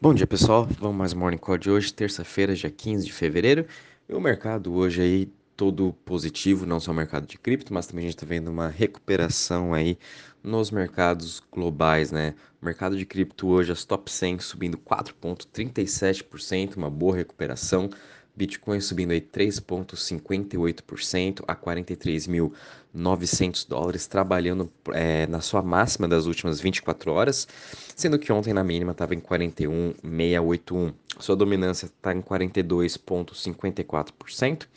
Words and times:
Bom 0.00 0.14
dia 0.14 0.28
pessoal, 0.28 0.64
vamos 0.78 0.96
mais 0.96 1.12
Morning 1.12 1.38
Call 1.38 1.58
de 1.58 1.68
hoje, 1.68 1.92
terça-feira, 1.92 2.54
dia 2.54 2.70
15 2.70 3.04
de 3.04 3.12
fevereiro. 3.12 3.66
E 4.08 4.14
o 4.14 4.20
mercado 4.20 4.72
hoje 4.72 5.02
aí 5.02 5.32
todo 5.56 5.92
positivo, 6.04 6.64
não 6.64 6.78
só 6.78 6.92
o 6.92 6.94
mercado 6.94 7.26
de 7.26 7.36
cripto, 7.36 7.74
mas 7.74 7.88
também 7.88 8.04
a 8.04 8.06
gente 8.08 8.14
está 8.16 8.24
vendo 8.24 8.48
uma 8.48 8.68
recuperação 8.68 9.74
aí 9.74 9.98
nos 10.40 10.70
mercados 10.70 11.42
globais, 11.50 12.12
né? 12.12 12.36
O 12.62 12.64
mercado 12.64 12.96
de 12.96 13.04
cripto 13.04 13.48
hoje, 13.48 13.72
as 13.72 13.84
top 13.84 14.08
100 14.08 14.38
subindo 14.38 14.78
4,37%, 14.78 16.76
uma 16.76 16.88
boa 16.88 17.16
recuperação. 17.16 17.90
Bitcoin 18.38 18.80
subindo 18.80 19.10
aí 19.10 19.20
3,58% 19.20 21.42
a 21.48 21.56
43.900 21.56 23.68
dólares, 23.68 24.06
trabalhando 24.06 24.70
é, 24.92 25.26
na 25.26 25.40
sua 25.40 25.60
máxima 25.60 26.06
das 26.06 26.26
últimas 26.26 26.60
24 26.60 27.10
horas, 27.10 27.48
sendo 27.96 28.16
que 28.16 28.32
ontem 28.32 28.54
na 28.54 28.62
mínima 28.62 28.92
estava 28.92 29.12
em 29.12 29.20
41.681. 29.20 30.94
Sua 31.18 31.34
dominância 31.34 31.86
está 31.86 32.14
em 32.14 32.22
42,54%. 32.22 34.68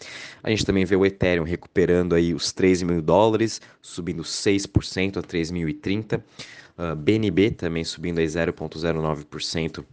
A 0.42 0.50
gente 0.50 0.66
também 0.66 0.84
vê 0.84 0.96
o 0.96 1.06
Ethereum 1.06 1.44
recuperando 1.44 2.16
aí 2.16 2.34
os 2.34 2.52
13 2.52 2.84
mil 2.84 3.00
dólares, 3.00 3.62
subindo 3.80 4.24
6% 4.24 5.18
a 5.18 5.22
3.030. 5.22 6.24
Uh, 6.80 6.96
BNB 6.96 7.52
também 7.52 7.84
subindo 7.84 8.18
aí 8.18 8.26
0,09% 8.26 9.86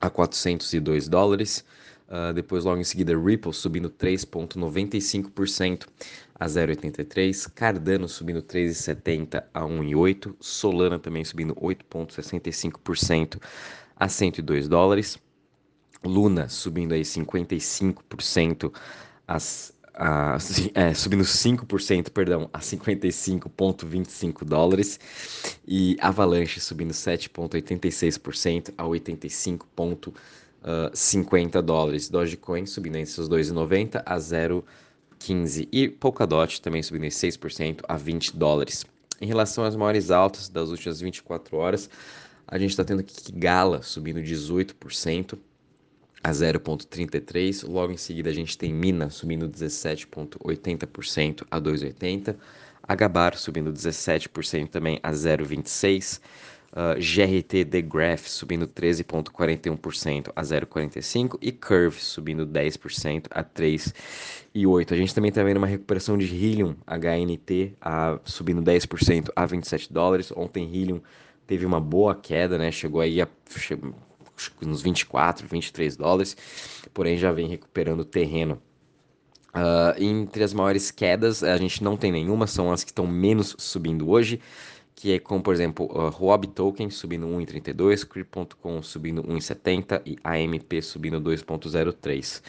a 0.00 0.10
402 0.10 1.08
dólares. 1.08 1.64
Uh, 2.08 2.32
depois, 2.32 2.64
logo 2.64 2.80
em 2.80 2.84
seguida, 2.84 3.14
Ripple 3.18 3.52
subindo 3.52 3.90
3,95% 3.90 5.86
a 6.34 6.46
0,83%. 6.46 7.52
Cardano 7.54 8.08
subindo 8.08 8.42
3,70% 8.42 9.44
a 9.52 9.60
1,8%. 9.60 10.34
Solana 10.40 10.98
também 10.98 11.22
subindo 11.24 11.54
8,65% 11.56 13.38
a 13.94 14.08
102 14.08 14.68
dólares. 14.68 15.18
Luna 16.02 16.48
subindo 16.48 16.94
aí 16.94 17.02
55% 17.02 18.72
as, 19.26 19.74
a, 19.94 20.38
é, 20.74 20.94
subindo 20.94 21.24
5%, 21.24 22.10
perdão, 22.10 22.48
a 22.52 22.60
55,25 22.60 24.44
dólares 24.44 24.98
e 25.66 25.96
Avalanche 26.00 26.60
subindo 26.60 26.92
7,86% 26.92 28.72
a 28.78 28.84
85,25 28.84 30.14
uh, 30.68 30.94
50 30.94 31.62
dólares. 31.62 32.10
Dogecoin 32.10 32.66
subindo 32.66 32.96
em 32.96 33.06
seus 33.06 33.28
2,90 33.28 34.02
a 34.04 34.16
0,15 34.16 35.66
e 35.72 35.88
Polkadot 35.88 36.60
também 36.60 36.82
subindo 36.82 37.04
em 37.04 37.10
6% 37.10 37.80
a 37.88 37.96
20 37.96 38.36
dólares. 38.36 38.84
Em 39.20 39.26
relação 39.26 39.64
às 39.64 39.74
maiores 39.74 40.10
altas 40.10 40.48
das 40.48 40.68
últimas 40.68 41.00
24 41.00 41.56
horas, 41.56 41.90
a 42.46 42.58
gente 42.58 42.70
está 42.70 42.84
tendo 42.84 43.04
Gala 43.34 43.82
subindo 43.82 44.20
18% 44.20 45.38
a 46.22 46.30
0,33. 46.30 47.66
Logo 47.68 47.92
em 47.92 47.96
seguida, 47.96 48.30
a 48.30 48.32
gente 48.32 48.56
tem 48.56 48.72
Mina 48.72 49.10
subindo 49.10 49.48
17,80% 49.48 51.46
a 51.50 51.60
2,80. 51.60 52.36
Agabar 52.82 53.36
subindo 53.36 53.72
17% 53.72 54.68
também 54.68 54.98
a 55.02 55.10
0,26. 55.10 56.20
Uh, 56.70 57.00
GRT 57.00 57.64
The 57.64 57.80
Graph 57.80 58.26
subindo 58.26 58.68
13,41% 58.68 60.30
a 60.36 60.42
0,45% 60.42 61.38
e 61.40 61.50
Curve 61.50 61.98
subindo 61.98 62.46
10% 62.46 63.24
a 63.30 63.42
3,8%. 63.42 64.92
A 64.92 64.96
gente 64.96 65.14
também 65.14 65.30
está 65.30 65.42
vendo 65.42 65.56
uma 65.56 65.66
recuperação 65.66 66.18
de 66.18 66.26
Helium 66.26 66.76
HNT 66.86 67.72
a, 67.80 68.18
subindo 68.22 68.62
10% 68.62 69.30
a 69.34 69.46
27 69.46 69.90
dólares. 69.90 70.30
Ontem 70.36 70.64
Helium 70.64 71.00
teve 71.46 71.64
uma 71.64 71.80
boa 71.80 72.14
queda, 72.14 72.58
né? 72.58 72.70
Chegou 72.70 73.00
aí 73.00 73.22
a 73.22 73.28
uns 74.62 74.82
24, 74.82 75.48
23 75.48 75.96
dólares, 75.96 76.36
porém 76.92 77.16
já 77.16 77.32
vem 77.32 77.48
recuperando 77.48 78.04
terreno. 78.04 78.60
Uh, 79.48 80.00
entre 80.00 80.44
as 80.44 80.52
maiores 80.52 80.90
quedas, 80.90 81.42
a 81.42 81.56
gente 81.56 81.82
não 81.82 81.96
tem 81.96 82.12
nenhuma, 82.12 82.46
são 82.46 82.70
as 82.70 82.84
que 82.84 82.90
estão 82.90 83.06
menos 83.06 83.56
subindo 83.58 84.08
hoje 84.10 84.38
que 84.98 85.12
é 85.12 85.18
como, 85.20 85.40
por 85.40 85.54
exemplo, 85.54 85.86
uh, 85.86 86.10
Huobi 86.10 86.48
Token 86.48 86.90
subindo 86.90 87.24
1,32, 87.28 88.04
Crypto.com 88.04 88.82
subindo 88.82 89.22
1,70 89.22 90.02
e 90.04 90.18
AMP 90.24 90.82
subindo 90.82 91.20
2,03. 91.20 92.42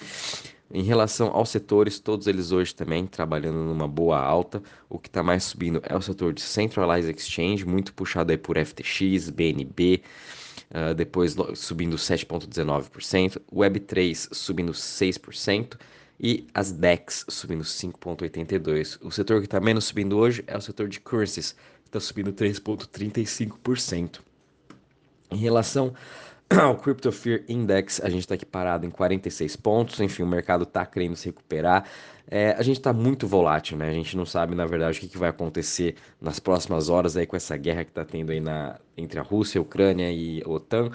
Em 0.71 0.81
relação 0.81 1.27
aos 1.27 1.49
setores, 1.49 1.99
todos 1.99 2.25
eles 2.25 2.51
hoje 2.51 2.73
também 2.73 3.05
trabalhando 3.05 3.59
numa 3.59 3.87
boa 3.87 4.19
alta. 4.19 4.63
O 4.89 4.97
que 4.97 5.09
está 5.09 5.21
mais 5.21 5.43
subindo 5.43 5.79
é 5.83 5.95
o 5.95 6.01
setor 6.01 6.33
de 6.33 6.41
Centralized 6.41 7.15
Exchange, 7.15 7.65
muito 7.67 7.93
puxado 7.93 8.31
aí 8.31 8.37
por 8.37 8.57
FTX, 8.57 9.29
BNB, 9.29 10.01
uh, 10.71 10.95
depois 10.95 11.35
subindo 11.53 11.97
7,19%, 11.97 13.39
Web3 13.53 14.27
subindo 14.33 14.71
6%, 14.71 15.77
e 16.19 16.45
as 16.53 16.71
DEX 16.71 17.25
subindo 17.29 17.63
5,82%. 17.63 18.97
O 19.01 19.11
setor 19.11 19.39
que 19.39 19.45
está 19.45 19.59
menos 19.59 19.85
subindo 19.85 20.17
hoje 20.17 20.43
é 20.47 20.57
o 20.57 20.61
setor 20.61 20.89
de 20.89 20.99
currencies, 20.99 21.55
está 21.89 21.99
subindo 21.99 22.31
3,35%. 22.31 24.19
Em 25.31 25.37
relação 25.37 25.93
ao 26.49 26.75
Crypto 26.77 27.11
Fear 27.11 27.43
Index, 27.47 27.99
a 28.01 28.09
gente 28.09 28.21
está 28.21 28.35
aqui 28.35 28.45
parado 28.45 28.85
em 28.85 28.89
46 28.89 29.55
pontos. 29.55 29.99
Enfim, 29.99 30.23
o 30.23 30.27
mercado 30.27 30.63
está 30.63 30.85
querendo 30.85 31.15
se 31.15 31.27
recuperar. 31.27 31.85
É, 32.31 32.51
a 32.51 32.61
gente 32.61 32.77
está 32.77 32.93
muito 32.93 33.27
volátil, 33.27 33.75
né? 33.75 33.89
A 33.89 33.93
gente 33.93 34.15
não 34.15 34.25
sabe, 34.25 34.53
na 34.53 34.65
verdade, 34.65 34.99
o 34.99 35.01
que, 35.01 35.07
que, 35.07 35.17
vai 35.17 35.29
acontecer 35.29 35.95
nas 36.21 36.39
próximas 36.39 36.87
horas 36.87 37.17
aí 37.17 37.25
com 37.25 37.35
essa 37.35 37.57
guerra 37.57 37.83
que 37.83 37.89
está 37.89 38.05
tendo 38.05 38.31
aí 38.31 38.39
na, 38.39 38.79
entre 38.95 39.19
a 39.19 39.23
Rússia, 39.23 39.57
a 39.57 39.61
Ucrânia 39.63 40.11
e 40.11 40.43
a 40.45 40.47
OTAN. 40.47 40.91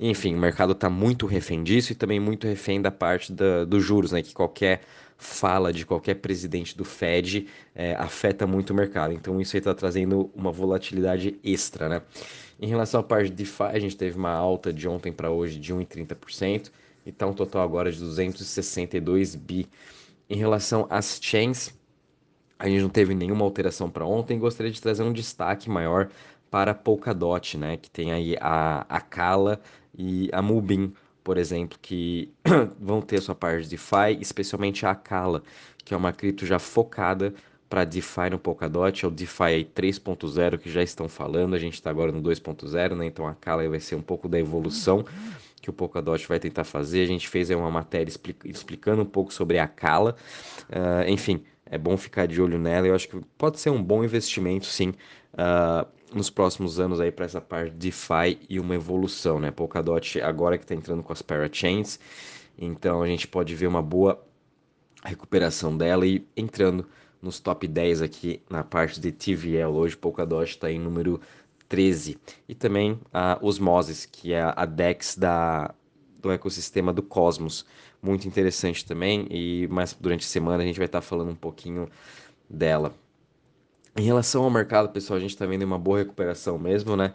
Enfim, 0.00 0.34
o 0.34 0.38
mercado 0.38 0.72
está 0.72 0.90
muito 0.90 1.26
refém 1.26 1.62
disso 1.62 1.92
e 1.92 1.94
também 1.94 2.18
muito 2.18 2.48
refém 2.48 2.82
da 2.82 2.90
parte 2.90 3.32
da, 3.32 3.64
dos 3.64 3.84
juros, 3.84 4.10
né? 4.10 4.20
Que 4.20 4.34
qualquer 4.34 4.80
fala 5.16 5.72
de 5.72 5.86
qualquer 5.86 6.14
presidente 6.16 6.76
do 6.76 6.84
Fed 6.84 7.46
é, 7.74 7.94
afeta 7.94 8.46
muito 8.46 8.70
o 8.70 8.74
mercado. 8.74 9.12
Então 9.12 9.40
isso 9.40 9.56
aí 9.56 9.58
está 9.60 9.74
trazendo 9.74 10.30
uma 10.34 10.50
volatilidade 10.50 11.38
extra, 11.42 11.88
né? 11.88 12.02
Em 12.60 12.66
relação 12.66 13.00
à 13.00 13.02
parte 13.02 13.30
de 13.30 13.36
DeFi, 13.36 13.64
a 13.64 13.78
gente 13.78 13.96
teve 13.96 14.16
uma 14.16 14.30
alta 14.30 14.72
de 14.72 14.88
ontem 14.88 15.12
para 15.12 15.30
hoje 15.30 15.58
de 15.58 15.74
1,30% 15.74 16.70
e 17.04 17.10
está 17.10 17.30
total 17.32 17.62
agora 17.62 17.90
de 17.90 17.98
262 17.98 19.34
bi. 19.34 19.68
Em 20.28 20.36
relação 20.36 20.86
às 20.88 21.18
chains, 21.20 21.74
a 22.58 22.68
gente 22.68 22.82
não 22.82 22.88
teve 22.88 23.14
nenhuma 23.14 23.44
alteração 23.44 23.90
para 23.90 24.06
ontem. 24.06 24.38
Gostaria 24.38 24.72
de 24.72 24.80
trazer 24.80 25.02
um 25.02 25.12
destaque 25.12 25.68
maior 25.68 26.08
para 26.50 26.72
Polkadot, 26.72 27.58
né? 27.58 27.76
Que 27.76 27.90
tem 27.90 28.12
aí 28.12 28.36
a, 28.40 28.86
a 28.88 29.00
Kala 29.00 29.60
e 29.96 30.30
a 30.32 30.40
Mubin 30.40 30.94
por 31.24 31.38
exemplo, 31.38 31.78
que 31.80 32.30
vão 32.78 33.00
ter 33.00 33.20
sua 33.22 33.34
parte 33.34 33.64
de 33.64 33.70
DeFi, 33.70 34.20
especialmente 34.20 34.84
a 34.84 34.90
Akala, 34.90 35.42
que 35.82 35.94
é 35.94 35.96
uma 35.96 36.12
cripto 36.12 36.44
já 36.44 36.58
focada 36.58 37.34
para 37.68 37.84
DeFi 37.84 38.30
no 38.30 38.38
Polkadot, 38.38 39.04
é 39.04 39.08
o 39.08 39.10
DeFi 39.10 39.66
3.0 39.74 40.58
que 40.58 40.70
já 40.70 40.82
estão 40.82 41.08
falando, 41.08 41.54
a 41.54 41.58
gente 41.58 41.74
está 41.74 41.88
agora 41.88 42.12
no 42.12 42.22
2.0, 42.22 42.94
né? 42.94 43.06
Então 43.06 43.26
a 43.26 43.30
Akala 43.30 43.66
vai 43.68 43.80
ser 43.80 43.94
um 43.96 44.02
pouco 44.02 44.28
da 44.28 44.38
evolução 44.38 45.04
que 45.60 45.70
o 45.70 45.72
Polkadot 45.72 46.28
vai 46.28 46.38
tentar 46.38 46.64
fazer. 46.64 47.02
A 47.02 47.06
gente 47.06 47.26
fez 47.26 47.48
uma 47.48 47.70
matéria 47.70 48.12
explicando 48.44 49.00
um 49.00 49.06
pouco 49.06 49.32
sobre 49.32 49.58
a 49.58 49.64
Akala, 49.64 50.14
uh, 50.68 51.08
enfim, 51.08 51.42
é 51.74 51.78
bom 51.78 51.96
ficar 51.96 52.26
de 52.26 52.40
olho 52.40 52.56
nela. 52.56 52.86
Eu 52.86 52.94
acho 52.94 53.08
que 53.08 53.20
pode 53.36 53.58
ser 53.58 53.70
um 53.70 53.82
bom 53.82 54.04
investimento, 54.04 54.64
sim, 54.64 54.90
uh, 55.32 55.84
nos 56.14 56.30
próximos 56.30 56.78
anos 56.78 57.00
aí 57.00 57.10
para 57.10 57.24
essa 57.24 57.40
parte 57.40 57.72
de 57.72 57.90
DeFi 57.90 58.38
e 58.48 58.60
uma 58.60 58.76
evolução, 58.76 59.40
né? 59.40 59.50
Polkadot 59.50 60.20
agora 60.20 60.56
que 60.56 60.62
está 60.62 60.72
entrando 60.72 61.02
com 61.02 61.12
as 61.12 61.20
parachains, 61.20 61.98
então 62.56 63.02
a 63.02 63.08
gente 63.08 63.26
pode 63.26 63.56
ver 63.56 63.66
uma 63.66 63.82
boa 63.82 64.24
recuperação 65.04 65.76
dela 65.76 66.06
e 66.06 66.24
entrando 66.36 66.86
nos 67.20 67.40
top 67.40 67.66
10 67.66 68.02
aqui 68.02 68.40
na 68.48 68.62
parte 68.62 69.00
de 69.00 69.10
TVL. 69.10 69.74
Hoje 69.74 69.96
Polkadot 69.96 70.48
está 70.48 70.70
em 70.70 70.78
número 70.78 71.20
13. 71.68 72.16
E 72.48 72.54
também 72.54 73.00
a 73.12 73.36
Osmosis, 73.42 74.06
que 74.06 74.32
é 74.32 74.42
a 74.54 74.64
DEX 74.64 75.16
da, 75.16 75.74
do 76.28 76.32
ecossistema 76.32 76.92
do 76.92 77.02
Cosmos. 77.02 77.64
Muito 78.02 78.26
interessante 78.26 78.84
também, 78.84 79.26
e 79.30 79.68
mais 79.68 79.94
durante 79.98 80.24
a 80.24 80.28
semana 80.28 80.62
a 80.62 80.66
gente 80.66 80.76
vai 80.76 80.86
estar 80.86 81.00
falando 81.00 81.30
um 81.30 81.36
pouquinho 81.36 81.88
dela. 82.48 82.94
Em 83.96 84.02
relação 84.02 84.42
ao 84.42 84.50
mercado, 84.50 84.88
pessoal, 84.88 85.16
a 85.16 85.20
gente 85.20 85.30
está 85.30 85.46
vendo 85.46 85.62
uma 85.62 85.78
boa 85.78 85.98
recuperação 85.98 86.58
mesmo, 86.58 86.96
né? 86.96 87.12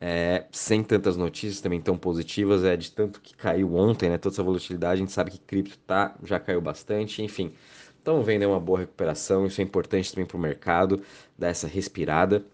É, 0.00 0.46
sem 0.52 0.82
tantas 0.82 1.16
notícias 1.16 1.60
também 1.60 1.80
tão 1.80 1.98
positivas, 1.98 2.62
é 2.62 2.76
de 2.76 2.92
tanto 2.92 3.20
que 3.20 3.34
caiu 3.34 3.74
ontem, 3.74 4.08
né? 4.08 4.16
Toda 4.16 4.34
essa 4.34 4.42
volatilidade, 4.42 4.94
a 4.94 4.96
gente 4.96 5.12
sabe 5.12 5.32
que 5.32 5.38
cripto 5.40 5.76
tá, 5.78 6.14
já 6.22 6.38
caiu 6.38 6.60
bastante, 6.60 7.20
enfim. 7.20 7.52
Estamos 7.98 8.24
vendo 8.24 8.46
uma 8.46 8.60
boa 8.60 8.78
recuperação, 8.78 9.46
isso 9.46 9.60
é 9.60 9.64
importante 9.64 10.12
também 10.12 10.24
para 10.24 10.36
o 10.36 10.40
mercado, 10.40 11.02
dar 11.36 11.48
essa 11.48 11.66
respirada. 11.66 12.44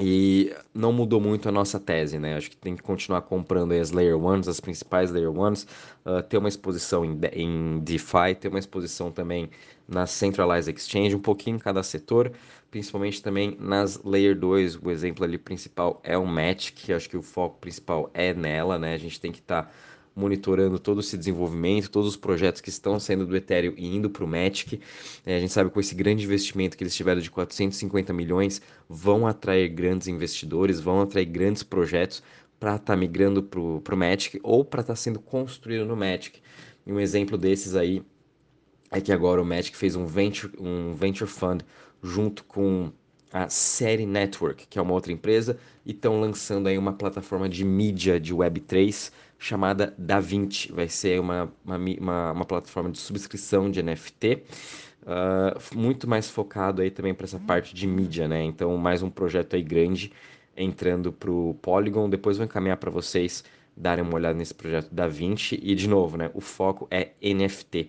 E 0.00 0.54
não 0.72 0.90
mudou 0.90 1.20
muito 1.20 1.48
a 1.48 1.52
nossa 1.52 1.78
tese, 1.78 2.18
né? 2.18 2.36
Acho 2.36 2.50
que 2.50 2.56
tem 2.56 2.74
que 2.74 2.82
continuar 2.82 3.22
comprando 3.22 3.72
as 3.72 3.90
Layer 3.90 4.18
Ones, 4.18 4.48
as 4.48 4.58
principais 4.58 5.10
Layer 5.10 5.30
Ones, 5.30 5.66
uh, 6.06 6.22
ter 6.22 6.38
uma 6.38 6.48
exposição 6.48 7.04
em, 7.04 7.18
em 7.32 7.78
DeFi, 7.80 8.34
ter 8.40 8.48
uma 8.48 8.58
exposição 8.58 9.10
também 9.12 9.50
na 9.86 10.06
Centralized 10.06 10.74
Exchange, 10.74 11.14
um 11.14 11.20
pouquinho 11.20 11.56
em 11.56 11.58
cada 11.58 11.82
setor, 11.82 12.32
principalmente 12.70 13.22
também 13.22 13.54
nas 13.60 14.02
Layer 14.02 14.38
2. 14.38 14.76
O 14.76 14.90
exemplo 14.90 15.24
ali 15.24 15.36
principal 15.36 16.00
é 16.02 16.16
o 16.16 16.26
Matic, 16.26 16.90
acho 16.90 17.10
que 17.10 17.16
o 17.16 17.22
foco 17.22 17.58
principal 17.60 18.10
é 18.14 18.32
nela, 18.32 18.78
né? 18.78 18.94
A 18.94 18.98
gente 18.98 19.20
tem 19.20 19.30
que 19.30 19.40
estar. 19.40 19.64
Tá 19.64 19.70
monitorando 20.14 20.78
todo 20.78 21.00
esse 21.00 21.16
desenvolvimento, 21.16 21.90
todos 21.90 22.08
os 22.10 22.16
projetos 22.16 22.60
que 22.60 22.68
estão 22.68 23.00
saindo 23.00 23.26
do 23.26 23.36
Ethereum 23.36 23.74
e 23.76 23.96
indo 23.96 24.10
para 24.10 24.24
o 24.24 24.28
Matic. 24.28 24.80
É, 25.24 25.36
a 25.36 25.40
gente 25.40 25.52
sabe 25.52 25.70
que 25.70 25.74
com 25.74 25.80
esse 25.80 25.94
grande 25.94 26.24
investimento 26.24 26.76
que 26.76 26.84
eles 26.84 26.94
tiveram 26.94 27.20
de 27.20 27.30
450 27.30 28.12
milhões, 28.12 28.60
vão 28.88 29.26
atrair 29.26 29.68
grandes 29.68 30.08
investidores, 30.08 30.80
vão 30.80 31.00
atrair 31.00 31.26
grandes 31.26 31.62
projetos 31.62 32.22
para 32.60 32.76
estar 32.76 32.92
tá 32.92 32.96
migrando 32.96 33.42
para 33.42 33.60
o 33.94 33.96
Matic 33.96 34.38
ou 34.42 34.64
para 34.64 34.82
estar 34.82 34.92
tá 34.92 34.96
sendo 34.96 35.18
construído 35.18 35.84
no 35.84 35.96
Matic. 35.96 36.36
E 36.86 36.92
um 36.92 37.00
exemplo 37.00 37.38
desses 37.38 37.74
aí 37.74 38.02
é 38.90 39.00
que 39.00 39.12
agora 39.12 39.40
o 39.40 39.44
Matic 39.44 39.74
fez 39.74 39.96
um 39.96 40.06
venture, 40.06 40.52
um 40.58 40.94
venture 40.94 41.28
fund 41.28 41.62
junto 42.02 42.44
com 42.44 42.92
a 43.32 43.48
Série 43.48 44.04
Network, 44.04 44.66
que 44.68 44.78
é 44.78 44.82
uma 44.82 44.92
outra 44.92 45.10
empresa, 45.10 45.58
e 45.86 45.92
estão 45.92 46.20
lançando 46.20 46.66
aí 46.66 46.76
uma 46.76 46.92
plataforma 46.92 47.48
de 47.48 47.64
mídia 47.64 48.20
de 48.20 48.34
Web3 48.34 49.10
chamada 49.42 49.92
DaVinci. 49.98 50.70
Vai 50.72 50.88
ser 50.88 51.20
uma, 51.20 51.52
uma, 51.64 51.76
uma, 51.76 52.32
uma 52.32 52.44
plataforma 52.44 52.90
de 52.90 52.98
subscrição 52.98 53.70
de 53.70 53.82
NFT, 53.82 54.34
uh, 54.34 55.06
ah, 55.06 55.58
muito 55.74 56.08
mais 56.08 56.30
focado 56.30 56.80
aí 56.80 56.90
também 56.90 57.12
para 57.12 57.24
essa 57.24 57.40
parte 57.40 57.74
de 57.74 57.86
mídia, 57.86 58.28
né? 58.28 58.42
Então, 58.44 58.76
mais 58.76 59.02
um 59.02 59.10
projeto 59.10 59.56
aí 59.56 59.62
grande 59.62 60.12
entrando 60.56 61.12
para 61.12 61.30
o 61.30 61.54
Polygon. 61.60 62.08
Depois 62.08 62.36
vou 62.36 62.46
encaminhar 62.46 62.76
para 62.76 62.90
vocês 62.90 63.42
darem 63.76 64.04
uma 64.04 64.14
olhada 64.14 64.38
nesse 64.38 64.54
projeto 64.54 64.88
DaVinci. 64.92 65.58
E, 65.60 65.74
de 65.74 65.88
novo, 65.88 66.16
né? 66.16 66.30
O 66.34 66.40
foco 66.40 66.86
é 66.90 67.10
NFT. 67.20 67.88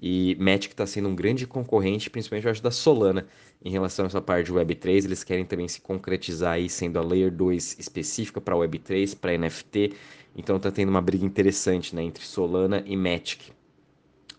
E 0.00 0.36
Matic 0.40 0.72
está 0.72 0.86
sendo 0.86 1.08
um 1.08 1.14
grande 1.14 1.46
concorrente, 1.46 2.10
principalmente 2.10 2.46
eu 2.46 2.50
acho, 2.50 2.62
da 2.62 2.70
Solana 2.70 3.26
em 3.64 3.70
relação 3.70 4.04
a 4.04 4.08
essa 4.08 4.20
parte 4.20 4.46
de 4.46 4.52
Web3. 4.52 5.04
Eles 5.04 5.22
querem 5.22 5.44
também 5.44 5.68
se 5.68 5.80
concretizar 5.80 6.54
aí 6.54 6.68
sendo 6.68 6.98
a 6.98 7.02
Layer 7.02 7.30
2 7.30 7.78
específica 7.78 8.40
para 8.40 8.54
Web3, 8.54 9.16
para 9.16 9.36
NFT. 9.36 9.92
Então 10.36 10.56
está 10.56 10.70
tendo 10.70 10.88
uma 10.88 11.02
briga 11.02 11.24
interessante 11.24 11.94
né, 11.94 12.02
entre 12.02 12.24
Solana 12.24 12.82
e 12.86 12.96
Matic. 12.96 13.52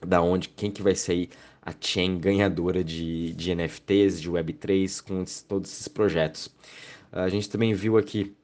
Da 0.06 0.22
onde, 0.22 0.50
quem 0.50 0.70
que 0.70 0.82
vai 0.82 0.96
sair 0.96 1.30
a 1.62 1.74
chain 1.80 2.20
ganhadora 2.20 2.84
de, 2.84 3.34
de 3.34 3.56
NFTs, 3.56 4.22
de 4.22 4.30
Web3 4.30 5.02
com 5.02 5.26
todos 5.48 5.72
esses 5.72 5.88
projetos. 5.88 6.54
A 7.12 7.28
gente 7.28 7.50
também 7.50 7.74
viu 7.74 7.98
aqui 7.98 8.36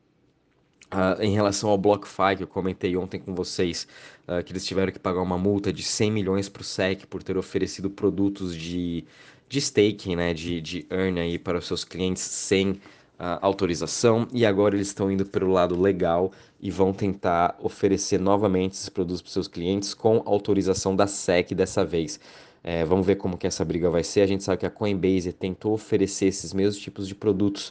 Uh, 0.93 1.23
em 1.23 1.33
relação 1.33 1.69
ao 1.69 1.77
BlockFi, 1.77 2.35
que 2.35 2.43
eu 2.43 2.47
comentei 2.47 2.97
ontem 2.97 3.17
com 3.17 3.33
vocês, 3.33 3.87
uh, 4.27 4.43
que 4.43 4.51
eles 4.51 4.65
tiveram 4.65 4.91
que 4.91 4.99
pagar 4.99 5.21
uma 5.21 5.37
multa 5.37 5.71
de 5.71 5.83
100 5.83 6.11
milhões 6.11 6.49
para 6.49 6.59
o 6.59 6.65
SEC 6.65 7.05
por 7.05 7.23
ter 7.23 7.37
oferecido 7.37 7.89
produtos 7.89 8.53
de, 8.53 9.05
de 9.47 9.59
staking, 9.59 10.17
né, 10.17 10.33
de, 10.33 10.59
de 10.59 10.85
earn 10.91 11.17
aí 11.17 11.39
para 11.39 11.59
os 11.59 11.65
seus 11.65 11.85
clientes 11.85 12.21
sem 12.21 12.81
autorização, 13.41 14.27
e 14.33 14.45
agora 14.45 14.75
eles 14.75 14.87
estão 14.87 15.11
indo 15.11 15.25
pelo 15.25 15.51
lado 15.51 15.79
legal 15.79 16.31
e 16.59 16.71
vão 16.71 16.91
tentar 16.91 17.55
oferecer 17.59 18.19
novamente 18.19 18.73
esses 18.73 18.89
produtos 18.89 19.21
para 19.21 19.31
seus 19.31 19.47
clientes 19.47 19.93
com 19.93 20.23
autorização 20.25 20.95
da 20.95 21.05
SEC 21.05 21.53
dessa 21.53 21.85
vez. 21.85 22.19
É, 22.63 22.85
vamos 22.85 23.05
ver 23.05 23.15
como 23.15 23.37
que 23.37 23.47
essa 23.47 23.65
briga 23.65 23.89
vai 23.89 24.03
ser. 24.03 24.21
A 24.21 24.27
gente 24.27 24.43
sabe 24.43 24.59
que 24.59 24.65
a 24.65 24.69
Coinbase 24.69 25.33
tentou 25.33 25.73
oferecer 25.73 26.27
esses 26.27 26.53
mesmos 26.53 26.81
tipos 26.81 27.07
de 27.07 27.15
produtos 27.15 27.69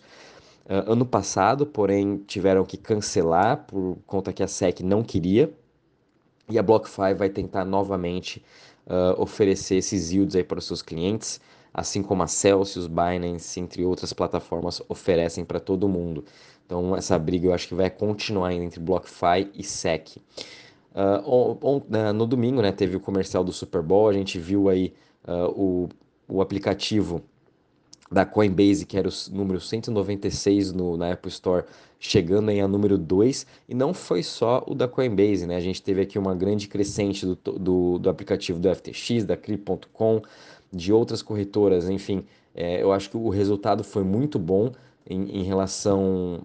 uh, 0.67 0.93
ano 0.93 1.06
passado, 1.06 1.64
porém 1.64 2.23
tiveram 2.26 2.64
que 2.64 2.76
cancelar 2.76 3.64
por 3.67 3.99
conta 4.06 4.32
que 4.32 4.43
a 4.43 4.49
SEC 4.49 4.81
não 4.81 5.03
queria. 5.03 5.53
E 6.49 6.58
a 6.58 6.62
BlockFi 6.62 7.14
vai 7.17 7.29
tentar 7.29 7.64
novamente 7.64 8.43
uh, 8.87 9.20
oferecer 9.20 9.76
esses 9.76 10.11
yields 10.11 10.35
aí 10.35 10.43
para 10.43 10.58
os 10.58 10.67
seus 10.67 10.82
clientes, 10.82 11.41
assim 11.72 12.02
como 12.02 12.22
a 12.22 12.26
Celsius, 12.26 12.87
Binance, 12.87 13.58
entre 13.61 13.84
outras 13.84 14.12
plataformas, 14.12 14.82
oferecem 14.88 15.44
para 15.44 15.61
todo 15.61 15.88
mundo. 15.88 16.25
Então 16.67 16.96
essa 16.96 17.19
briga 17.19 17.49
eu 17.49 17.55
acho 17.55 17.69
que 17.69 17.75
vai 17.75 17.90
continuar 17.90 18.49
ainda 18.49 18.64
entre 18.64 18.81
BlockFi 18.81 19.50
e 19.55 19.62
SEC. 19.62 20.17
Uh, 20.93 21.22
on, 21.25 21.58
on, 21.62 22.12
no 22.12 22.26
domingo, 22.26 22.61
né, 22.61 22.72
teve 22.72 22.96
o 22.96 23.00
comercial 23.00 23.44
do 23.44 23.52
Super 23.52 23.81
Bowl, 23.81 24.08
a 24.08 24.12
gente 24.12 24.38
viu 24.38 24.69
aí 24.69 24.93
uh, 25.26 25.49
o, 25.50 25.88
o 26.28 26.43
aplicativo 26.43 27.22
da 28.11 28.26
Coinbase, 28.26 28.84
que 28.84 28.99
era 28.99 29.08
o 29.08 29.12
número 29.31 29.61
196 29.61 30.72
no, 30.72 30.96
na 30.96 31.12
Apple 31.12 31.31
Store, 31.31 31.64
chegando 31.99 32.50
em 32.50 32.61
a 32.61 32.67
número 32.67 32.99
2, 32.99 33.46
e 33.69 33.75
não 33.75 33.94
foi 33.94 34.22
só 34.22 34.64
o 34.67 34.75
da 34.75 34.88
Coinbase, 34.88 35.46
né? 35.46 35.55
A 35.55 35.61
gente 35.61 35.81
teve 35.81 36.00
aqui 36.00 36.19
uma 36.19 36.34
grande 36.34 36.67
crescente 36.67 37.25
do, 37.25 37.37
do, 37.37 37.99
do 37.99 38.11
aplicativo 38.11 38.58
do 38.58 38.75
FTX, 38.75 39.25
da 39.25 39.37
Crypto.com, 39.37 40.22
de 40.72 40.93
outras 40.93 41.22
corretoras, 41.22 41.88
enfim, 41.88 42.25
é, 42.55 42.82
eu 42.82 42.93
acho 42.93 43.11
que 43.11 43.17
o 43.17 43.28
resultado 43.28 43.82
foi 43.84 44.05
muito 44.05 44.38
bom 44.38 44.72
em, 45.06 45.40
em 45.40 45.43
relação 45.43 46.44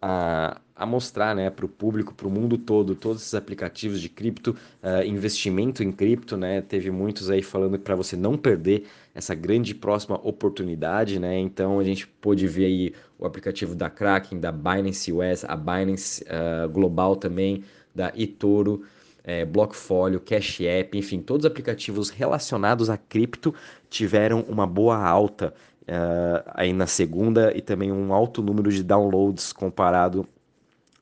a, 0.00 0.60
a 0.76 0.84
mostrar 0.84 1.34
né, 1.34 1.48
para 1.50 1.64
o 1.64 1.68
público, 1.68 2.12
para 2.14 2.26
o 2.26 2.30
mundo 2.30 2.58
todo, 2.58 2.94
todos 2.94 3.22
esses 3.22 3.34
aplicativos 3.34 4.00
de 4.00 4.08
cripto, 4.08 4.56
uh, 4.82 5.04
investimento 5.06 5.82
em 5.82 5.92
cripto, 5.92 6.36
né? 6.36 6.60
Teve 6.60 6.90
muitos 6.90 7.30
aí 7.30 7.42
falando 7.42 7.78
para 7.78 7.94
você 7.94 8.16
não 8.16 8.36
perder 8.36 8.86
essa 9.14 9.34
grande 9.34 9.74
próxima 9.74 10.16
oportunidade, 10.26 11.18
né? 11.18 11.38
Então 11.38 11.78
a 11.78 11.84
gente 11.84 12.06
pôde 12.06 12.46
ver 12.46 12.66
aí 12.66 12.94
o 13.18 13.24
aplicativo 13.24 13.74
da 13.74 13.88
Kraken, 13.88 14.40
da 14.40 14.50
Binance 14.50 15.12
US, 15.12 15.44
a 15.46 15.56
Binance 15.56 16.24
uh, 16.24 16.68
Global 16.68 17.16
também, 17.16 17.62
da 17.94 18.12
eToro, 18.16 18.82
é, 19.24 19.44
Blockfolio, 19.44 20.20
Cash 20.20 20.60
App, 20.60 20.96
enfim, 20.96 21.20
todos 21.20 21.44
os 21.46 21.50
aplicativos 21.50 22.10
relacionados 22.10 22.90
a 22.90 22.98
cripto 22.98 23.54
tiveram 23.88 24.42
uma 24.42 24.66
boa 24.66 24.96
alta 24.96 25.54
uh, 25.82 26.50
aí 26.54 26.72
na 26.72 26.86
segunda 26.86 27.56
e 27.56 27.62
também 27.62 27.90
um 27.90 28.12
alto 28.12 28.42
número 28.42 28.70
de 28.70 28.82
downloads 28.82 29.52
comparado 29.52 30.28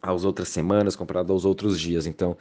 às 0.00 0.24
outras 0.24 0.48
semanas, 0.48 0.94
comparado 0.94 1.32
aos 1.32 1.44
outros 1.44 1.80
dias. 1.80 2.06
Então, 2.06 2.36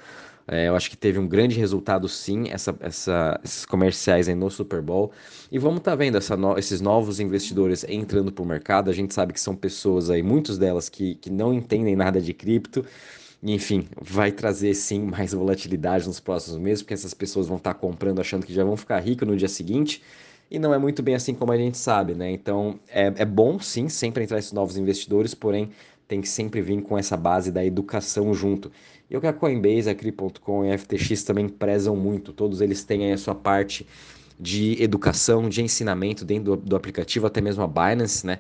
é, 0.48 0.68
eu 0.68 0.76
acho 0.76 0.90
que 0.90 0.98
teve 0.98 1.20
um 1.20 1.28
grande 1.28 1.58
resultado, 1.58 2.08
sim, 2.10 2.50
essa, 2.50 2.76
essa, 2.80 3.40
esses 3.44 3.66
comerciais 3.66 4.28
aí 4.28 4.36
no 4.36 4.50
Super 4.50 4.82
Bowl. 4.82 5.12
E 5.52 5.60
vamos 5.60 5.80
estar 5.80 5.92
tá 5.92 5.96
vendo 5.96 6.20
no, 6.38 6.58
esses 6.58 6.82
novos 6.82 7.20
investidores 7.20 7.86
entrando 7.88 8.32
para 8.32 8.44
o 8.44 8.46
mercado. 8.46 8.90
A 8.90 8.94
gente 8.94 9.14
sabe 9.14 9.34
que 9.34 9.40
são 9.40 9.56
pessoas 9.56 10.10
aí, 10.10 10.24
muitas 10.24 10.58
delas 10.58 10.90
que, 10.90 11.16
que 11.16 11.30
não 11.30 11.54
entendem 11.54 11.96
nada 11.96 12.20
de 12.20 12.34
cripto. 12.34 12.84
Enfim, 13.44 13.88
vai 14.00 14.32
trazer 14.32 14.74
sim 14.76 15.02
mais 15.02 15.34
volatilidade 15.34 16.06
nos 16.06 16.20
próximos 16.20 16.60
meses, 16.60 16.84
porque 16.84 16.94
essas 16.94 17.14
pessoas 17.14 17.48
vão 17.48 17.58
estar 17.58 17.74
comprando 17.74 18.22
achando 18.22 18.46
que 18.46 18.54
já 18.54 18.64
vão 18.64 18.78
ficar 18.78 19.00
ricos 19.00 19.28
no 19.28 19.36
dia 19.36 19.48
seguinte. 19.48 20.02
E 20.50 20.60
não 20.60 20.74
é 20.74 20.78
muito 20.78 21.02
bem 21.02 21.16
assim 21.16 21.34
como 21.34 21.52
a 21.52 21.58
gente 21.58 21.78
sabe, 21.78 22.14
né? 22.14 22.30
Então 22.30 22.80
é, 22.90 23.12
é 23.16 23.26
bom 23.26 23.60
sim 23.60 23.90
sempre 23.90 24.24
entrar 24.24 24.38
esses 24.38 24.52
novos 24.52 24.78
investidores, 24.78 25.34
porém 25.34 25.72
tem 26.08 26.22
que 26.22 26.28
sempre 26.28 26.62
vir 26.62 26.82
com 26.82 26.98
essa 26.98 27.16
base 27.16 27.52
da 27.52 27.66
educação 27.66 28.34
junto. 28.34 28.70
E 29.10 29.16
o 29.16 29.22
que 29.22 29.28
a 29.28 29.34
Coinbase, 29.34 29.90
a 29.90 29.96
Cri.com 29.96 30.66
e 30.66 30.72
a 30.72 30.78
FTX 30.78 31.24
também 31.24 31.48
prezam 31.48 31.96
muito. 31.96 32.34
Todos 32.34 32.62
eles 32.62 32.84
têm 32.84 33.06
aí 33.06 33.14
a 33.14 33.18
sua 33.18 33.34
parte 33.34 33.88
de 34.38 34.82
educação, 34.84 35.48
de 35.48 35.62
ensinamento 35.62 36.26
dentro 36.26 36.58
do, 36.58 36.58
do 36.58 36.76
aplicativo, 36.76 37.28
até 37.28 37.40
mesmo 37.40 37.64
a 37.64 37.68
Binance, 37.68 38.28
né? 38.28 38.40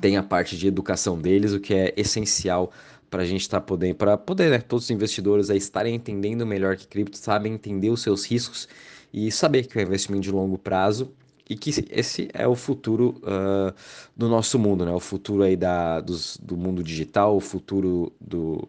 Tem 0.00 0.16
a 0.16 0.22
parte 0.22 0.56
de 0.56 0.66
educação 0.66 1.18
deles, 1.18 1.52
o 1.52 1.60
que 1.60 1.74
é 1.74 1.92
essencial 1.96 2.72
para 3.14 3.22
a 3.22 3.26
gente 3.26 3.42
estar 3.42 3.60
tá 3.60 3.64
podendo, 3.64 3.94
para 3.94 4.18
poder, 4.18 4.50
né, 4.50 4.58
todos 4.58 4.86
os 4.86 4.90
investidores 4.90 5.48
aí 5.48 5.56
estarem 5.56 5.94
entendendo 5.94 6.44
melhor 6.44 6.76
que 6.76 6.84
cripto, 6.84 7.16
sabem 7.16 7.52
entender 7.52 7.88
os 7.88 8.02
seus 8.02 8.26
riscos 8.26 8.66
e 9.12 9.30
saber 9.30 9.68
que 9.68 9.78
é 9.78 9.82
um 9.82 9.86
investimento 9.86 10.24
de 10.24 10.32
longo 10.32 10.58
prazo 10.58 11.12
e 11.48 11.54
que 11.54 11.70
esse 11.92 12.28
é 12.34 12.48
o 12.48 12.56
futuro 12.56 13.14
uh, 13.22 13.72
do 14.16 14.28
nosso 14.28 14.58
mundo, 14.58 14.84
né? 14.84 14.90
O 14.90 14.98
futuro 14.98 15.44
aí 15.44 15.54
da, 15.54 16.00
dos, 16.00 16.36
do 16.42 16.56
mundo 16.56 16.82
digital, 16.82 17.36
o 17.36 17.40
futuro 17.40 18.12
do, 18.20 18.68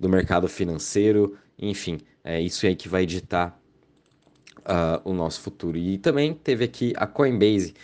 do 0.00 0.08
mercado 0.08 0.48
financeiro, 0.48 1.36
enfim, 1.58 2.00
é 2.24 2.40
isso 2.40 2.64
aí 2.64 2.74
que 2.74 2.88
vai 2.88 3.04
ditar 3.04 3.60
uh, 4.60 5.02
o 5.04 5.12
nosso 5.12 5.42
futuro. 5.42 5.76
E 5.76 5.98
também 5.98 6.32
teve 6.32 6.64
aqui 6.64 6.94
a 6.96 7.06
Coinbase, 7.06 7.74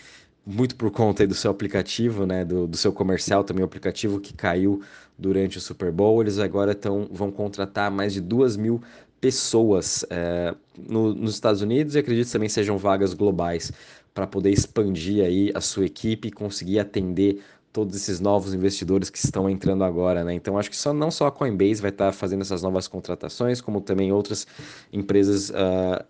muito 0.48 0.74
por 0.76 0.90
conta 0.90 1.26
do 1.26 1.34
seu 1.34 1.50
aplicativo, 1.50 2.24
né? 2.24 2.42
Do, 2.42 2.66
do 2.66 2.76
seu 2.76 2.90
comercial, 2.90 3.44
também 3.44 3.62
o 3.62 3.66
aplicativo 3.66 4.18
que 4.18 4.32
caiu 4.32 4.80
durante 5.18 5.58
o 5.58 5.60
Super 5.60 5.92
Bowl. 5.92 6.22
Eles 6.22 6.38
agora 6.38 6.74
tão, 6.74 7.06
vão 7.12 7.30
contratar 7.30 7.90
mais 7.90 8.14
de 8.14 8.20
duas 8.20 8.56
mil 8.56 8.80
pessoas 9.20 10.06
é, 10.08 10.54
no, 10.76 11.14
nos 11.14 11.34
Estados 11.34 11.60
Unidos 11.60 11.94
e 11.94 11.98
acredito 11.98 12.32
também 12.32 12.48
sejam 12.48 12.78
vagas 12.78 13.12
globais 13.12 13.70
para 14.14 14.26
poder 14.26 14.50
expandir 14.50 15.22
aí 15.22 15.52
a 15.54 15.60
sua 15.60 15.84
equipe 15.84 16.28
e 16.28 16.30
conseguir 16.30 16.78
atender 16.78 17.42
todos 17.70 17.94
esses 17.94 18.18
novos 18.18 18.54
investidores 18.54 19.10
que 19.10 19.18
estão 19.18 19.50
entrando 19.50 19.84
agora, 19.84 20.24
né? 20.24 20.32
Então 20.32 20.56
acho 20.56 20.70
que 20.70 20.76
só, 20.76 20.94
não 20.94 21.10
só 21.10 21.26
a 21.26 21.32
Coinbase 21.32 21.82
vai 21.82 21.90
estar 21.90 22.06
tá 22.06 22.12
fazendo 22.12 22.40
essas 22.40 22.62
novas 22.62 22.88
contratações, 22.88 23.60
como 23.60 23.82
também 23.82 24.10
outras 24.12 24.46
empresas 24.90 25.50
uh, 25.50 25.52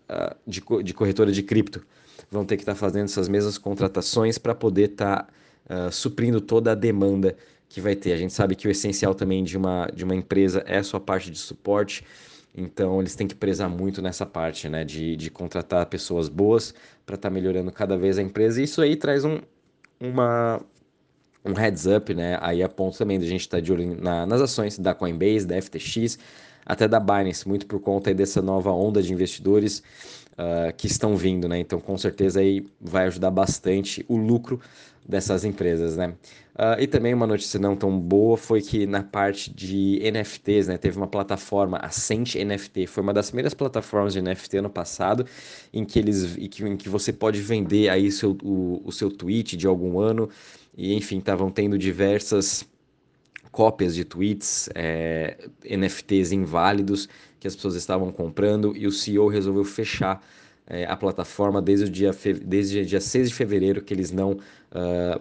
uh, 0.09 0.37
de, 0.47 0.63
de 0.85 0.95
corretora 0.95 1.33
de 1.33 1.43
cripto 1.43 1.85
vão 2.31 2.45
ter 2.45 2.57
que 2.57 2.63
estar 2.63 2.75
tá 2.75 2.79
fazendo 2.79 3.05
essas 3.05 3.29
mesmas 3.29 3.59
contratações 3.59 4.39
para 4.39 4.55
poder 4.55 4.91
estar 4.91 5.29
tá, 5.67 5.89
uh, 5.89 5.93
suprindo 5.93 6.41
toda 6.41 6.73
a 6.73 6.75
demanda 6.75 7.37
que 7.69 7.81
vai 7.81 7.95
ter. 7.95 8.13
A 8.13 8.17
gente 8.17 8.33
sabe 8.33 8.55
que 8.55 8.67
o 8.67 8.71
essencial 8.71 9.15
também 9.15 9.45
de 9.45 9.57
uma, 9.57 9.87
de 9.95 10.05
uma 10.05 10.15
empresa 10.15 10.63
é 10.67 10.79
a 10.79 10.83
sua 10.83 11.01
parte 11.01 11.31
de 11.31 11.39
suporte, 11.39 12.05
então 12.57 13.01
eles 13.01 13.15
têm 13.15 13.27
que 13.27 13.35
prezar 13.35 13.69
muito 13.69 14.01
nessa 14.01 14.27
parte, 14.27 14.69
né, 14.69 14.85
de, 14.85 15.17
de 15.17 15.31
contratar 15.31 15.87
pessoas 15.87 16.29
boas 16.29 16.75
para 17.05 17.15
estar 17.15 17.29
tá 17.29 17.35
melhorando 17.35 17.71
cada 17.71 17.97
vez 17.97 18.19
a 18.19 18.23
empresa. 18.23 18.61
E 18.61 18.65
isso 18.65 18.81
aí 18.81 18.97
traz 18.97 19.25
um, 19.25 19.39
uma, 20.01 20.61
um 21.45 21.53
heads 21.53 21.87
up, 21.87 22.13
né, 22.15 22.39
aí 22.41 22.63
a 22.63 22.69
ponto 22.69 22.97
também 22.97 23.19
da 23.19 23.27
gente 23.27 23.43
estar 23.43 23.59
tá 23.59 23.61
de 23.61 23.73
olho 23.73 24.01
na, 24.01 24.27
nas 24.27 24.41
ações 24.41 24.79
da 24.79 24.95
Coinbase, 24.95 25.47
da 25.47 25.61
FTX, 25.61 26.19
até 26.69 26.87
da 26.87 27.01
Binance, 27.01 27.49
muito 27.49 27.67
por 27.67 27.81
conta 27.81 28.13
dessa 28.13 28.43
nova 28.43 28.71
onda 28.71 29.03
de 29.03 29.13
investidores 29.13 29.83
uh, 30.33 30.73
que 30.77 30.87
estão 30.87 31.17
vindo, 31.17 31.49
né? 31.49 31.59
Então, 31.59 31.81
com 31.81 31.97
certeza 31.97 32.41
aí 32.41 32.67
vai 32.79 33.07
ajudar 33.07 33.31
bastante 33.31 34.05
o 34.07 34.17
lucro 34.17 34.61
dessas 35.09 35.45
empresas, 35.45 35.97
né? 35.97 36.15
Uh, 36.55 36.79
e 36.81 36.87
também 36.87 37.15
uma 37.15 37.27
notícia 37.27 37.59
não 37.59 37.75
tão 37.75 37.99
boa 37.99 38.37
foi 38.37 38.61
que 38.61 38.85
na 38.85 39.03
parte 39.03 39.51
de 39.51 40.01
NFTs, 40.13 40.67
né, 40.67 40.77
teve 40.77 40.97
uma 40.97 41.07
plataforma, 41.07 41.79
a 41.79 41.89
Sent 41.89 42.35
NFT, 42.35 42.89
foi 42.89 43.03
uma 43.03 43.15
das 43.15 43.31
primeiras 43.31 43.55
plataformas 43.55 44.13
de 44.13 44.21
NFT 44.21 44.59
ano 44.59 44.69
passado, 44.69 45.25
em 45.73 45.85
que 45.85 45.99
eles, 46.01 46.37
em 46.37 46.49
que, 46.49 46.65
em 46.65 46.77
que 46.77 46.89
você 46.89 47.13
pode 47.13 47.41
vender 47.41 47.89
aí 47.89 48.11
seu, 48.11 48.37
o, 48.43 48.83
o 48.85 48.91
seu 48.91 49.09
tweet 49.09 49.57
de 49.57 49.69
algum 49.69 50.01
ano, 50.01 50.29
e 50.77 50.95
enfim, 50.95 51.19
estavam 51.19 51.49
tendo 51.49 51.79
diversas 51.79 52.67
cópias 53.51 53.95
de 53.95 54.05
tweets, 54.05 54.69
é, 54.75 55.37
NFTs 55.65 56.33
inválidos 56.33 57.09
que 57.41 57.47
as 57.47 57.55
pessoas 57.55 57.75
estavam 57.75 58.11
comprando, 58.11 58.77
e 58.77 58.87
o 58.87 58.93
CEO 58.93 59.29
resolveu 59.29 59.65
fechar 59.65 60.23
é, 60.67 60.85
a 60.87 60.97
plataforma 60.97 61.63
desde 61.63 61.87
o 61.87 61.89
dia, 61.89 62.11
desde 62.43 62.85
dia 62.85 63.01
6 63.01 63.29
de 63.29 63.35
fevereiro, 63.35 63.81
que 63.81 63.95
eles 63.95 64.11
não 64.11 64.33
uh, 64.33 65.21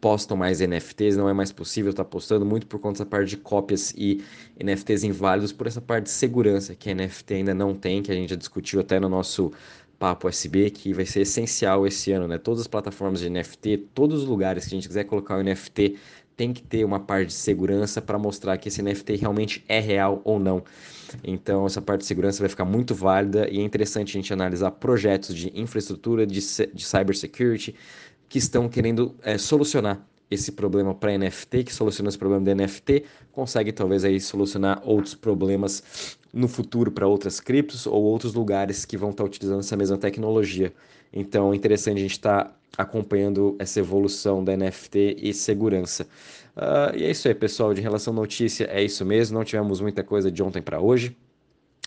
postam 0.00 0.36
mais 0.36 0.60
NFTs, 0.60 1.16
não 1.16 1.28
é 1.28 1.32
mais 1.32 1.52
possível 1.52 1.90
estar 1.90 2.04
tá 2.04 2.10
postando, 2.10 2.44
muito 2.44 2.66
por 2.66 2.80
conta 2.80 2.94
dessa 2.94 3.06
parte 3.06 3.28
de 3.28 3.36
cópias 3.36 3.92
e 3.96 4.24
NFTs 4.58 5.04
inválidos, 5.04 5.52
por 5.52 5.66
essa 5.66 5.80
parte 5.80 6.04
de 6.04 6.10
segurança 6.10 6.74
que 6.74 6.90
a 6.90 6.94
NFT 6.94 7.34
ainda 7.34 7.54
não 7.54 7.74
tem, 7.74 8.02
que 8.02 8.10
a 8.10 8.14
gente 8.14 8.30
já 8.30 8.36
discutiu 8.36 8.80
até 8.80 8.98
no 8.98 9.08
nosso 9.08 9.52
Papo 9.98 10.30
SB, 10.30 10.70
que 10.70 10.94
vai 10.94 11.04
ser 11.04 11.20
essencial 11.20 11.86
esse 11.86 12.10
ano, 12.10 12.26
né? 12.26 12.38
Todas 12.38 12.62
as 12.62 12.66
plataformas 12.66 13.20
de 13.20 13.28
NFT, 13.28 13.88
todos 13.94 14.22
os 14.22 14.26
lugares 14.26 14.64
que 14.64 14.74
a 14.74 14.76
gente 14.78 14.88
quiser 14.88 15.04
colocar 15.04 15.36
o 15.36 15.42
NFT, 15.42 15.98
tem 16.40 16.54
que 16.54 16.62
ter 16.62 16.86
uma 16.86 16.98
parte 16.98 17.26
de 17.26 17.32
segurança 17.34 18.00
para 18.00 18.18
mostrar 18.18 18.56
que 18.56 18.68
esse 18.68 18.80
NFT 18.80 19.16
realmente 19.16 19.62
é 19.68 19.78
real 19.78 20.22
ou 20.24 20.40
não. 20.40 20.64
Então, 21.22 21.66
essa 21.66 21.82
parte 21.82 22.00
de 22.00 22.06
segurança 22.06 22.40
vai 22.40 22.48
ficar 22.48 22.64
muito 22.64 22.94
válida 22.94 23.46
e 23.50 23.58
é 23.58 23.62
interessante 23.62 24.08
a 24.08 24.12
gente 24.18 24.32
analisar 24.32 24.70
projetos 24.70 25.34
de 25.34 25.52
infraestrutura, 25.54 26.26
de, 26.26 26.40
de 26.40 26.82
cybersecurity, 26.82 27.74
que 28.26 28.38
estão 28.38 28.70
querendo 28.70 29.14
é, 29.22 29.36
solucionar 29.36 30.00
esse 30.30 30.52
problema 30.52 30.94
para 30.94 31.18
NFT, 31.18 31.64
que 31.64 31.74
soluciona 31.74 32.08
esse 32.08 32.16
problema 32.16 32.42
de 32.42 32.54
NFT, 32.54 33.04
consegue 33.32 33.70
talvez 33.70 34.02
aí 34.02 34.18
solucionar 34.18 34.80
outros 34.82 35.14
problemas 35.14 36.16
no 36.32 36.48
futuro 36.48 36.90
para 36.90 37.06
outras 37.06 37.38
criptos 37.38 37.86
ou 37.86 38.02
outros 38.02 38.32
lugares 38.32 38.86
que 38.86 38.96
vão 38.96 39.10
estar 39.10 39.24
tá 39.24 39.28
utilizando 39.28 39.60
essa 39.60 39.76
mesma 39.76 39.98
tecnologia. 39.98 40.72
Então 41.12 41.52
é 41.52 41.56
interessante 41.56 41.98
a 41.98 42.00
gente 42.00 42.12
estar 42.12 42.44
tá 42.44 42.59
acompanhando 42.76 43.56
essa 43.58 43.80
evolução 43.80 44.42
da 44.42 44.56
NFT 44.56 45.16
e 45.18 45.34
segurança. 45.34 46.06
Uh, 46.56 46.96
e 46.96 47.04
é 47.04 47.10
isso 47.10 47.28
aí, 47.28 47.34
pessoal. 47.34 47.74
De 47.74 47.80
relação 47.80 48.12
à 48.12 48.16
notícia, 48.16 48.64
é 48.70 48.82
isso 48.82 49.04
mesmo. 49.04 49.38
Não 49.38 49.44
tivemos 49.44 49.80
muita 49.80 50.02
coisa 50.02 50.30
de 50.30 50.42
ontem 50.42 50.62
para 50.62 50.80
hoje. 50.80 51.16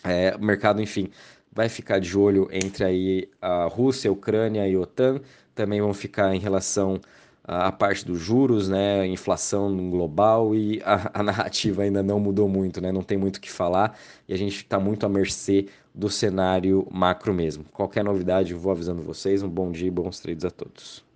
É, 0.02 0.34
o 0.36 0.44
mercado, 0.44 0.82
enfim, 0.82 1.10
vai 1.50 1.68
ficar 1.68 1.98
de 1.98 2.16
olho 2.16 2.48
entre 2.50 2.84
aí 2.84 3.28
a 3.40 3.64
Rússia, 3.64 4.10
a 4.10 4.12
Ucrânia 4.12 4.68
e 4.68 4.74
a 4.74 4.80
OTAN. 4.80 5.20
Também 5.54 5.80
vão 5.80 5.94
ficar 5.94 6.34
em 6.34 6.38
relação 6.38 7.00
à 7.44 7.70
parte 7.70 8.04
dos 8.04 8.18
juros, 8.18 8.68
né, 8.68 9.06
inflação 9.06 9.90
global 9.90 10.54
e 10.54 10.80
a, 10.84 11.20
a 11.20 11.22
narrativa 11.22 11.82
ainda 11.82 12.02
não 12.02 12.18
mudou 12.18 12.48
muito, 12.48 12.80
né, 12.80 12.90
não 12.90 13.02
tem 13.02 13.18
muito 13.18 13.36
o 13.36 13.40
que 13.40 13.52
falar 13.52 13.98
e 14.26 14.32
a 14.32 14.36
gente 14.36 14.56
está 14.56 14.80
muito 14.80 15.04
à 15.04 15.08
mercê 15.08 15.66
do 15.94 16.08
cenário 16.08 16.86
macro 16.90 17.32
mesmo. 17.32 17.64
Qualquer 17.72 18.02
novidade, 18.02 18.52
eu 18.52 18.58
vou 18.58 18.72
avisando 18.72 19.02
vocês. 19.02 19.42
Um 19.42 19.48
bom 19.48 19.70
dia 19.70 19.88
e 19.88 19.90
bons 19.90 20.18
trades 20.18 20.44
a 20.44 20.50
todos. 20.50 21.13